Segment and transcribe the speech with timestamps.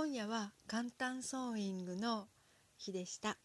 [0.00, 2.28] 今夜は簡単ソーイングの
[2.76, 3.36] 日でした、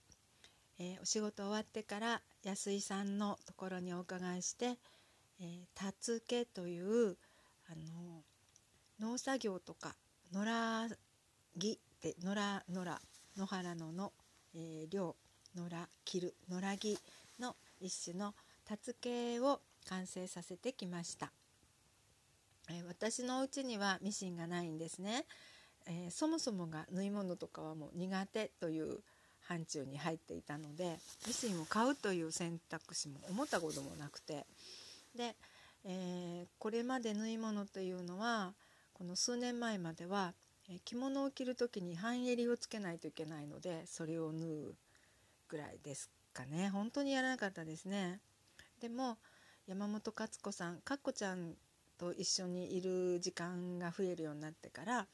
[0.77, 4.77] えー、お仕事終わってから安井さんのところにお伺いして、
[5.41, 7.17] えー、たつけという
[7.65, 8.21] あの
[8.99, 9.95] 農作業とか
[10.31, 10.95] 野良
[11.59, 12.97] 木って野良野良
[13.35, 14.13] 野原のの、
[14.53, 15.15] えー、量
[15.55, 16.99] 野良切る野良木
[17.39, 19.59] の一種のたつけを
[19.89, 21.31] 完成させてきました、
[22.69, 25.25] えー、私のうちにはミシンがないんですね、
[25.85, 28.99] えー、そもそもが縫い物とかはもう苦手という
[29.41, 30.97] 範疇に入っていたので
[31.27, 34.45] ミシンを買うという選択肢も思ったこともなくて
[35.15, 35.35] で、
[35.85, 38.53] えー、これまで縫い物というのは
[38.93, 40.33] この数年前までは
[40.85, 44.75] 着物を着る時に半襟をつけないといけないのでそれを縫う
[45.49, 48.19] ぐらいですかね本当にやらなかったですね。
[48.79, 49.17] でも
[49.67, 51.53] 山本勝子さんかっこちゃん
[51.97, 55.07] と一緒にいる時間が増えるようになってから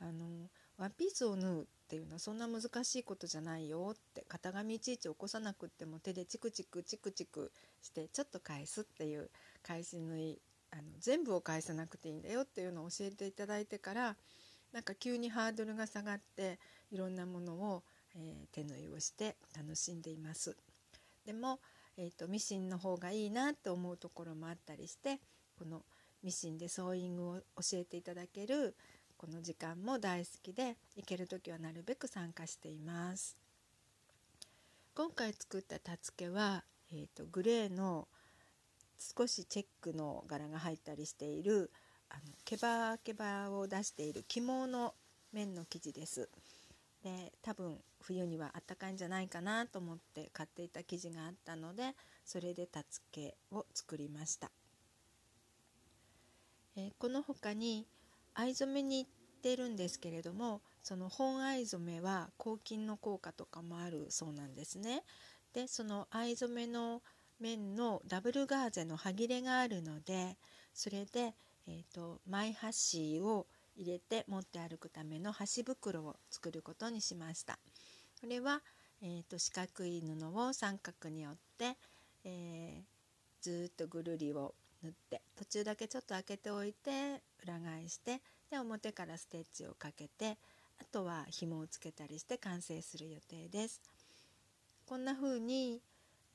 [0.00, 7.52] あのワンピースを縫うっていうのはそんな難しいことじゃないよって型紙いちいち起こさなくっても手でチクチクチクチク
[7.82, 9.30] してちょっと返すっていう
[9.62, 10.40] 返し縫い
[10.72, 14.16] あの全部を返さなくていいんだよっていうのを教えていただいてから
[14.72, 16.58] なんか急にハードルが下がって
[16.90, 17.82] いろんなものを、
[18.16, 20.56] えー、手縫いをして楽しんでいます。
[21.24, 21.60] でも
[21.98, 25.18] えーと、ミシンの方がいいなって思うところもあったりして
[25.58, 25.82] この
[26.22, 28.74] ミシンでソーイングを教えていただける
[29.18, 33.36] この時間も大好きで行ける時はなるべく参加しています。
[34.94, 38.08] 今回作ったたつけは、えーと、とグレーの
[38.98, 41.70] 少しチェックの柄が入ったりしている
[42.08, 44.94] あのケバケバを出している起毛の
[45.32, 46.28] 綿の生地です。
[47.02, 54.50] で多分冬にはあったかいんじゃないかなと思って買っていた生地があったのでそれでたつけを作りました、
[56.76, 57.86] えー、この他に
[58.36, 59.10] 藍染めに行っ
[59.42, 65.02] てるんですけれどもその本藍染めは抗菌の効果とかもあるそうなんですね
[65.52, 67.02] でその藍染めの
[67.40, 70.36] 面のダブルガーゼの端切れがあるので
[70.72, 71.34] それで、
[71.66, 73.46] えーと、マイ箸を
[73.76, 77.58] 入れて持って歩くための箸袋を作ることにしました。
[78.20, 78.62] これは、
[79.02, 81.76] えーと、四角い布を三角に折って、
[82.24, 82.84] えー、
[83.40, 88.20] ずっとぐるりを縫って中だけちょっと開けておいて裏返して
[88.50, 90.36] で表からステッチをかけて
[90.80, 93.80] あとは紐をつけたりして完成する予定です。
[94.86, 95.80] こんな風に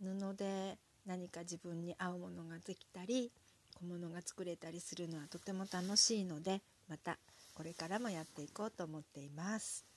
[0.02, 3.32] 布で何か自分に合うものができたり
[3.76, 7.18] 小物が作れたりするのはとても楽しいのでまた
[7.54, 9.91] これからもやっていこうと思っています。